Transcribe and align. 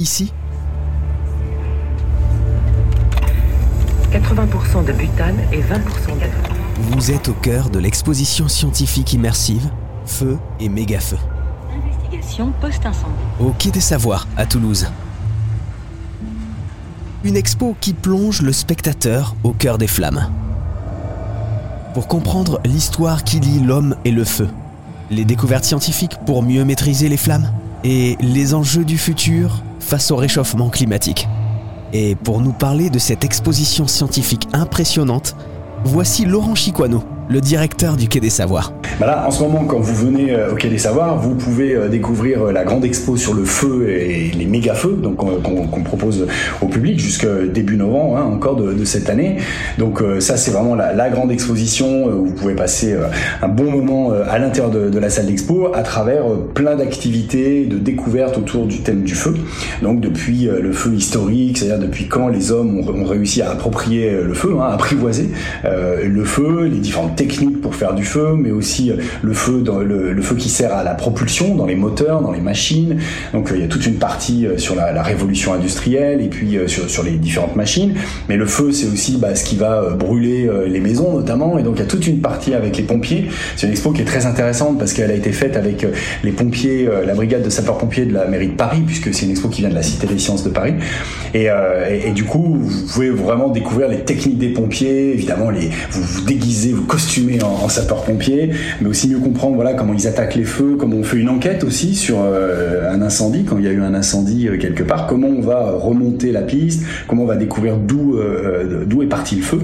ici 0.00 0.32
80% 4.12 4.84
de 4.84 4.92
butane 4.92 5.38
et 5.52 5.60
20% 5.60 6.18
d'être. 6.18 6.50
Vous 6.80 7.12
êtes 7.12 7.28
au 7.28 7.32
cœur 7.32 7.70
de 7.70 7.78
l'exposition 7.78 8.48
scientifique 8.48 9.12
immersive 9.12 9.70
Feu 10.04 10.38
et 10.58 10.68
Méga-feu. 10.68 11.18
Investigation 11.72 12.52
post-incendie. 12.60 13.12
Au 13.38 13.50
Quai 13.50 13.70
des 13.70 13.80
Savoirs, 13.80 14.26
à 14.36 14.46
Toulouse. 14.46 14.90
Une 17.22 17.36
expo 17.36 17.76
qui 17.80 17.92
plonge 17.92 18.42
le 18.42 18.52
spectateur 18.52 19.36
au 19.44 19.52
cœur 19.52 19.78
des 19.78 19.86
flammes. 19.86 20.28
Pour 21.94 22.08
comprendre 22.08 22.60
l'histoire 22.64 23.22
qui 23.22 23.38
lie 23.38 23.60
l'homme 23.60 23.94
et 24.04 24.10
le 24.10 24.24
feu, 24.24 24.48
les 25.10 25.24
découvertes 25.24 25.64
scientifiques 25.64 26.16
pour 26.26 26.42
mieux 26.42 26.64
maîtriser 26.64 27.08
les 27.08 27.16
flammes 27.16 27.52
et 27.84 28.16
les 28.20 28.54
enjeux 28.54 28.84
du 28.84 28.98
futur 28.98 29.62
face 29.80 30.10
au 30.10 30.16
réchauffement 30.16 30.70
climatique. 30.70 31.28
Et 31.92 32.14
pour 32.14 32.40
nous 32.40 32.52
parler 32.52 32.90
de 32.90 32.98
cette 32.98 33.24
exposition 33.24 33.86
scientifique 33.86 34.46
impressionnante, 34.52 35.34
voici 35.84 36.24
Laurent 36.24 36.54
Chiquano, 36.54 37.02
le 37.30 37.40
directeur 37.40 37.96
du 37.96 38.08
Quai 38.08 38.18
des 38.18 38.28
Savoirs. 38.28 38.72
Bah 38.98 39.24
en 39.26 39.30
ce 39.30 39.42
moment, 39.42 39.64
quand 39.64 39.78
vous 39.78 39.94
venez 39.94 40.32
euh, 40.32 40.52
au 40.52 40.56
Quai 40.56 40.68
des 40.68 40.78
Savoirs, 40.78 41.16
vous 41.16 41.34
pouvez 41.34 41.74
euh, 41.74 41.88
découvrir 41.88 42.42
euh, 42.42 42.52
la 42.52 42.64
grande 42.64 42.84
expo 42.84 43.16
sur 43.16 43.34
le 43.34 43.44
feu 43.44 43.88
et 43.88 44.32
les 44.32 44.46
méga 44.46 44.74
feux, 44.74 44.98
donc 45.00 45.16
qu'on 45.16 45.82
propose 45.82 46.26
au 46.60 46.66
public 46.66 46.98
jusqu'à 46.98 47.46
début 47.46 47.76
novembre, 47.76 48.16
hein, 48.16 48.24
encore 48.24 48.56
de, 48.56 48.84
cette 48.84 49.08
année. 49.08 49.36
Donc 49.78 50.02
ça, 50.18 50.36
c'est 50.36 50.50
vraiment 50.50 50.74
la, 50.74 51.10
grande 51.10 51.30
exposition 51.30 52.06
où 52.06 52.26
vous 52.26 52.32
pouvez 52.32 52.54
passer 52.54 52.96
un 53.42 53.48
bon 53.48 53.70
moment 53.70 54.10
à 54.10 54.38
l'intérieur 54.38 54.70
de, 54.70 54.98
la 54.98 55.10
salle 55.10 55.26
d'expo 55.26 55.72
à 55.74 55.82
travers 55.82 56.24
plein 56.54 56.76
d'activités, 56.76 57.66
de 57.66 57.78
découvertes 57.78 58.38
autour 58.38 58.66
du 58.66 58.80
thème 58.80 59.02
du 59.02 59.14
feu. 59.14 59.34
Donc 59.82 60.00
depuis 60.00 60.48
le 60.50 60.72
feu 60.72 60.94
historique, 60.94 61.58
c'est-à-dire 61.58 61.78
depuis 61.78 62.08
quand 62.08 62.28
les 62.28 62.52
hommes 62.52 62.80
ont, 62.80 63.04
réussi 63.04 63.42
à 63.42 63.50
approprier 63.50 64.10
le 64.10 64.34
feu, 64.34 64.56
hein, 64.58 64.64
à 64.64 64.74
apprivoiser 64.74 65.30
euh, 65.64 66.08
le 66.08 66.24
feu, 66.24 66.64
les 66.64 66.78
différentes 66.78 67.16
techniques 67.20 67.60
pour 67.60 67.74
faire 67.74 67.94
du 67.94 68.04
feu, 68.04 68.34
mais 68.38 68.50
aussi 68.50 68.90
euh, 68.90 68.96
le 69.20 69.34
feu, 69.34 69.62
qui 70.38 70.48
sert 70.48 70.72
à 70.72 70.82
la 70.82 70.94
propulsion 70.94 71.54
dans 71.54 71.66
les 71.66 71.74
moteurs, 71.74 72.22
dans 72.22 72.32
les 72.32 72.40
machines. 72.40 72.96
Donc 73.34 73.50
euh, 73.50 73.56
il 73.56 73.60
y 73.60 73.64
a 73.64 73.68
toute 73.68 73.86
une 73.86 73.96
partie 73.96 74.46
euh, 74.46 74.56
sur 74.56 74.74
la, 74.74 75.02
révolution 75.02 75.52
industrielle 75.52 76.20
et 76.20 76.28
puis 76.28 76.58
sur, 76.66 77.02
les 77.02 77.12
différentes 77.12 77.56
machines. 77.56 77.94
Mais 78.28 78.36
le 78.36 78.46
feu, 78.46 78.70
c'est 78.72 78.86
aussi 78.86 79.16
bah, 79.16 79.34
ce 79.34 79.44
qui 79.44 79.56
va 79.56 79.94
brûler 79.98 80.48
les 80.66 80.80
maisons 80.80 81.14
notamment. 81.14 81.58
Et 81.58 81.62
donc 81.62 81.76
il 81.76 81.80
y 81.80 81.82
a 81.82 81.86
toute 81.86 82.06
une 82.06 82.20
partie 82.20 82.54
avec 82.54 82.76
les 82.76 82.82
pompiers. 82.82 83.28
C'est 83.56 83.66
une 83.66 83.72
expo 83.72 83.92
qui 83.92 84.02
est 84.02 84.04
très 84.04 84.26
intéressante 84.26 84.78
parce 84.78 84.92
qu'elle 84.92 85.10
a 85.10 85.14
été 85.14 85.32
faite 85.32 85.56
avec 85.56 85.86
les 86.22 86.32
pompiers, 86.32 86.86
la 87.06 87.14
brigade 87.14 87.42
de 87.42 87.50
sapeurs-pompiers 87.50 88.04
de 88.04 88.12
la 88.12 88.26
mairie 88.26 88.48
de 88.48 88.56
Paris, 88.56 88.82
puisque 88.86 89.12
c'est 89.14 89.24
une 89.24 89.32
expo 89.32 89.48
qui 89.48 89.62
vient 89.62 89.70
de 89.70 89.74
la 89.74 89.82
Cité 89.82 90.06
des 90.06 90.18
Sciences 90.18 90.44
de 90.44 90.50
Paris. 90.50 90.74
Et, 91.34 91.48
du 92.14 92.24
coup, 92.24 92.58
vous 92.60 92.86
pouvez 92.92 93.10
vraiment 93.10 93.48
découvrir 93.48 93.88
les 93.88 94.00
techniques 94.00 94.38
des 94.38 94.50
pompiers. 94.50 95.14
Évidemment, 95.14 95.50
vous 95.90 96.02
vous 96.02 96.24
déguisez, 96.26 96.72
vous 96.72 96.84
costumez 96.84 97.09
en, 97.42 97.64
en 97.64 97.68
sapeur-pompier, 97.68 98.50
mais 98.80 98.88
aussi 98.88 99.08
mieux 99.08 99.18
comprendre 99.18 99.56
voilà 99.56 99.74
comment 99.74 99.94
ils 99.94 100.06
attaquent 100.06 100.36
les 100.36 100.44
feux, 100.44 100.76
comment 100.78 100.96
on 100.96 101.02
fait 101.02 101.18
une 101.18 101.28
enquête 101.28 101.64
aussi 101.64 101.94
sur 101.94 102.18
euh, 102.20 102.92
un 102.92 103.02
incendie 103.02 103.44
quand 103.44 103.58
il 103.58 103.64
y 103.64 103.68
a 103.68 103.72
eu 103.72 103.80
un 103.80 103.94
incendie 103.94 104.48
euh, 104.48 104.58
quelque 104.58 104.82
part, 104.82 105.06
comment 105.06 105.28
on 105.28 105.40
va 105.40 105.72
remonter 105.72 106.32
la 106.32 106.42
piste, 106.42 106.84
comment 107.08 107.24
on 107.24 107.26
va 107.26 107.36
découvrir 107.36 107.76
d'où 107.76 108.16
euh, 108.16 108.86
est 109.02 109.06
parti 109.06 109.36
le 109.36 109.42
feu. 109.42 109.60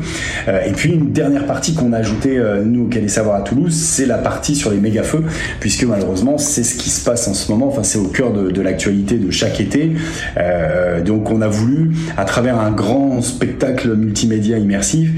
et 0.48 0.72
puis 0.72 0.92
une 0.92 1.12
dernière 1.12 1.46
partie 1.46 1.74
qu'on 1.74 1.92
a 1.92 1.98
ajoutée 1.98 2.40
nous 2.64 2.84
au 2.84 2.88
Quai 2.88 3.00
des 3.00 3.08
Savoirs 3.08 3.36
à 3.36 3.40
Toulouse, 3.42 3.74
c'est 3.74 4.06
la 4.06 4.16
partie 4.16 4.54
sur 4.54 4.70
les 4.70 4.78
méga 4.78 5.02
feux, 5.02 5.22
puisque 5.60 5.84
malheureusement 5.84 6.38
c'est 6.38 6.64
ce 6.64 6.74
qui 6.74 6.88
se 6.88 7.04
passe 7.04 7.28
en 7.28 7.34
ce 7.34 7.52
moment. 7.52 7.68
Enfin 7.68 7.82
c'est 7.82 7.98
au 7.98 8.08
cœur 8.08 8.32
de 8.32 8.62
l'actualité 8.62 9.16
de 9.16 9.30
chaque 9.30 9.60
été. 9.60 9.92
donc 11.04 11.30
on 11.30 11.42
a 11.42 11.48
voulu 11.48 11.90
à 12.16 12.24
travers 12.24 12.58
un 12.58 12.70
grand 12.70 13.20
spectacle 13.20 13.94
multimédia 13.94 14.56
immersif 14.56 15.10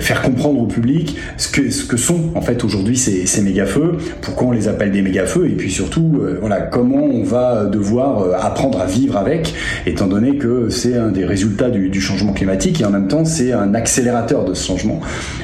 faire 0.00 0.20
comprendre 0.20 0.60
au 0.60 0.66
public 0.66 1.16
ce 1.36 1.48
que, 1.48 1.70
ce 1.70 1.84
que 1.84 1.96
sont 1.96 2.30
en 2.34 2.40
fait 2.40 2.64
aujourd'hui 2.64 2.96
ces, 2.96 3.26
ces 3.26 3.42
méga-feux, 3.42 3.98
pourquoi 4.20 4.48
on 4.48 4.52
les 4.52 4.68
appelle 4.68 4.90
des 4.90 5.02
méga-feux, 5.02 5.46
et 5.46 5.54
puis 5.54 5.70
surtout, 5.70 6.20
euh, 6.20 6.38
voilà, 6.40 6.60
comment 6.60 7.04
on 7.04 7.22
va 7.22 7.64
devoir 7.64 8.22
euh, 8.22 8.32
apprendre 8.38 8.80
à 8.80 8.86
vivre 8.86 9.16
avec, 9.16 9.54
étant 9.86 10.06
donné 10.06 10.36
que 10.36 10.68
c'est 10.70 10.96
un 10.96 11.08
des 11.08 11.24
résultats 11.24 11.70
du, 11.70 12.00
changement 12.00 12.32
climatique, 12.32 12.80
et 12.80 12.84
en 12.84 12.90
même 12.90 13.08
temps, 13.08 13.24
c'est 13.24 13.52
un 13.52 13.74
accélérateur 13.74 14.44
de 14.44 14.54
ce 14.54 14.66
changement. 14.66 15.00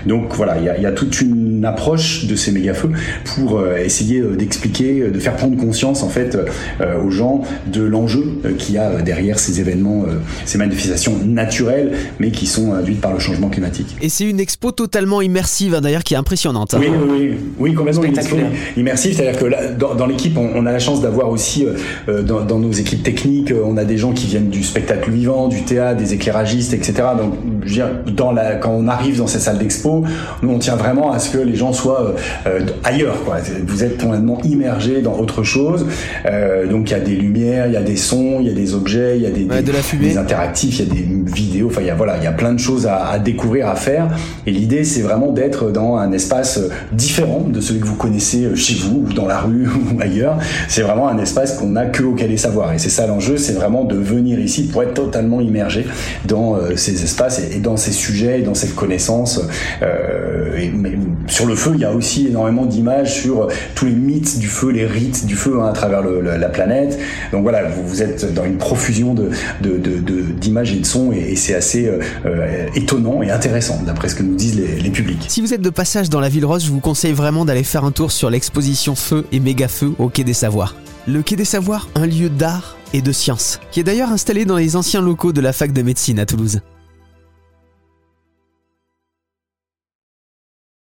Donc 0.07 0.35
voilà, 0.35 0.57
il 0.59 0.83
y 0.83 0.87
a, 0.87 0.93
toute 0.93 1.21
une 1.21 1.46
approche 1.65 2.27
de 2.27 2.37
ces 2.37 2.53
méga-feux 2.53 2.91
pour 3.25 3.59
euh, 3.59 3.77
essayer 3.77 4.21
d'expliquer, 4.21 5.11
de 5.11 5.19
faire 5.19 5.37
prendre 5.37 5.57
conscience 5.57 6.03
en 6.03 6.09
fait 6.09 6.39
aux 7.05 7.11
gens 7.11 7.43
de 7.67 7.83
l'enjeu 7.83 8.41
qu'il 8.59 8.75
y 8.75 8.79
a 8.79 9.03
derrière 9.03 9.39
ces 9.39 9.61
événements, 9.61 10.05
ces 10.45 10.59
manifestations 10.59 11.19
naturelles, 11.25 11.93
mais 12.19 12.31
qui 12.31 12.47
sont 12.47 12.73
induites 12.73 13.01
par 13.01 13.13
le 13.13 13.19
changement 13.19 13.49
climatique. 13.49 13.97
Et 14.01 14.09
c'est 14.09 14.25
une 14.25 14.41
expo 14.41 14.73
totalement 14.73 15.21
immersive 15.23 15.75
hein, 15.75 15.81
d'ailleurs 15.81 16.05
qui 16.05 16.15
est 16.15 16.17
impressionnante. 16.17 16.75
Oui, 16.79 16.87
oui, 16.89 17.35
oui, 17.59 17.75
complètement 17.75 18.05
immersif. 18.77 19.17
C'est-à-dire 19.17 19.41
que 19.41 19.47
là, 19.47 19.73
dans, 19.73 19.95
dans 19.95 20.07
l'équipe, 20.07 20.37
on, 20.37 20.51
on, 20.55 20.67
a 20.67 20.73
la 20.73 20.79
chance 20.79 21.01
d'avoir 21.01 21.29
aussi 21.29 21.67
euh, 22.09 22.23
dans, 22.23 22.43
dans, 22.43 22.59
nos 22.59 22.73
équipes 22.73 23.03
techniques, 23.03 23.51
euh, 23.51 23.63
on 23.65 23.77
a 23.77 23.85
des 23.85 23.99
gens 23.99 24.13
qui 24.13 24.27
viennent 24.27 24.49
du 24.49 24.63
spectacle 24.63 25.11
vivant, 25.11 25.49
du 25.49 25.63
théâtre, 25.63 25.99
des 25.99 26.15
éclairagistes, 26.15 26.73
etc. 26.73 26.95
Donc, 27.19 27.35
je 27.63 27.69
veux 27.69 27.75
dire, 27.75 27.89
dans 28.13 28.33
la, 28.33 28.57
quand 28.57 28.71
on 28.71 28.89
arrive 28.89 29.19
dans 29.19 29.27
ces 29.27 29.39
salles 29.39 29.59
d'expo, 29.59 30.05
nous 30.43 30.51
on 30.51 30.59
tient 30.59 30.77
vraiment 30.77 31.13
à 31.13 31.19
ce 31.19 31.31
que 31.31 31.39
les 31.47 31.57
gens 31.57 31.73
soient 31.73 32.15
euh, 32.47 32.61
ailleurs. 32.85 33.25
Quoi. 33.25 33.37
Vous 33.67 33.85
êtes 33.85 34.01
complètement 34.01 34.39
immergés 34.43 35.03
dans 35.03 35.19
autre 35.19 35.43
chose. 35.43 35.87
Euh, 36.27 36.67
donc 36.67 36.91
il 36.91 36.93
y 36.93 36.97
a 36.97 37.01
des 37.01 37.17
lumières, 37.17 37.67
il 37.67 37.73
y 37.73 37.77
a 37.77 37.83
des 37.83 37.97
sons, 37.97 38.39
il 38.41 38.47
y 38.47 38.51
a 38.51 38.55
des 38.55 38.75
objets, 38.75 39.17
il 39.17 39.23
y 39.23 39.27
a 39.27 39.31
des, 39.31 39.45
ouais, 39.45 39.57
des, 39.57 39.63
de 39.63 39.73
la 39.73 39.83
fumée. 39.83 40.09
des 40.09 40.19
interactifs, 40.19 40.81
il 40.81 40.89
y 40.89 40.91
a 40.91 40.95
des 40.95 41.31
vidéos. 41.33 41.69
Enfin, 41.69 41.81
il 41.81 41.87
y 41.87 41.91
a 41.91 41.95
voilà, 41.95 42.17
il 42.19 42.25
y 42.25 42.29
a 42.29 42.33
plein 42.33 42.53
de 42.53 42.59
choses 42.59 42.87
à, 42.87 43.07
à 43.07 43.19
découvrir, 43.19 43.69
à 43.69 43.77
faire. 43.77 44.09
Et 44.47 44.51
l'idée, 44.51 44.85
c'est 44.85 45.03
vraiment 45.03 45.33
d'être 45.33 45.71
dans 45.71 45.97
un 45.97 46.13
espace 46.13 46.61
différent 46.93 47.47
de 47.49 47.61
celui 47.61 47.81
que 47.81 47.87
vous 47.87 47.97
connaissez 47.97 48.55
chez 48.55 48.75
vous 48.75 49.07
ou 49.09 49.13
dans 49.13 49.27
la 49.27 49.41
rue 49.41 49.69
ou 49.95 50.01
ailleurs. 50.01 50.39
C'est 50.69 50.83
vraiment 50.83 51.09
un 51.09 51.19
espace 51.19 51.55
qu'on 51.55 51.69
n'a 51.69 51.87
que 51.87 52.03
au 52.03 52.15
Quai 52.15 52.29
des 52.29 52.37
Savoirs. 52.37 52.73
Et 52.73 52.79
c'est 52.79 52.91
ça 52.91 53.07
l'enjeu, 53.07 53.37
c'est 53.37 53.53
vraiment 53.53 53.85
de 53.85 53.97
venir 53.97 54.39
ici 54.39 54.65
pour 54.65 54.83
être 54.83 54.95
totalement 54.95 55.41
immergé 55.41 55.87
dans 56.27 56.57
euh, 56.57 56.77
ces 56.77 57.03
espaces 57.03 57.41
et, 57.41 57.57
et, 57.57 57.61
dans 57.61 57.77
ces 57.77 57.93
sujets, 57.93 58.41
et 58.41 58.43
dans 58.43 58.55
cette 58.55 58.75
connaissance. 58.75 59.41
Euh, 59.83 60.57
et, 60.57 60.71
mais 60.71 60.93
sur 61.37 61.45
le 61.45 61.55
feu, 61.55 61.73
il 61.75 61.81
y 61.81 61.85
a 61.85 61.93
aussi 61.93 62.29
énormément 62.29 62.65
d'images 62.65 63.21
sur 63.21 63.49
tous 63.75 63.85
les 63.85 63.93
mythes 63.93 64.39
du 64.39 64.49
feu, 64.49 64.71
les 64.71 64.87
rites 64.87 65.27
du 65.27 65.37
feu 65.37 65.61
hein, 65.61 65.67
à 65.67 65.73
travers 65.73 66.01
la 66.03 66.49
planète. 66.49 66.99
Donc 67.31 67.43
voilà, 67.43 67.69
vous, 67.69 68.03
êtes 68.03 68.33
dans 68.33 68.47
une 68.47 68.57
profusion 68.57 69.15
d'images 69.61 70.73
et 70.73 70.77
de 70.77 70.87
sons 70.87 71.13
et, 71.13 71.37
c'est 71.37 71.55
assez 71.55 71.91
euh, 72.25 72.67
étonnant 72.75 73.23
et 73.23 73.31
intéressant 73.31 73.83
d'après 73.85 74.09
ce 74.09 74.15
que 74.15 74.23
nous 74.23 74.35
disent 74.35 74.57
les, 74.57 74.81
les 74.81 74.89
publics. 74.89 75.27
Si 75.29 75.43
vous 75.43 75.53
êtes 75.53 75.61
de 75.61 75.69
passage 75.69 76.09
dans 76.09 76.21
la 76.21 76.31
ville 76.31 76.47
rose, 76.47 76.65
je 76.65 76.71
vous 76.71 76.81
conseille 76.81 77.13
vraiment 77.13 77.45
d'aller 77.45 77.65
faire 77.65 77.85
un 77.85 77.93
tour 77.93 78.13
sur 78.13 78.31
l'exposition 78.31 78.95
Feu 78.95 79.27
et 79.31 79.39
Méga 79.39 79.69
Feu 79.69 79.93
au 79.99 80.09
Quai 80.09 80.25
des 80.25 80.33
Savoirs. 80.33 80.75
Le 81.07 81.21
Quai 81.21 81.37
des 81.37 81.45
Savoirs, 81.45 81.91
un 81.97 82.07
lieu 82.07 82.31
d'art 82.31 82.79
et 82.95 83.03
de 83.03 83.13
science, 83.13 83.61
qui 83.73 83.81
est 83.81 83.85
d'ailleurs 83.85 84.11
installé 84.11 84.47
dans 84.47 84.57
les 84.57 84.75
anciens 84.75 85.03
locaux 85.03 85.35
de 85.35 85.43
la 85.43 85.53
fac 85.53 85.75
de 85.75 85.83
médecine 85.83 86.19
à 86.19 86.25
Toulouse. 86.25 86.61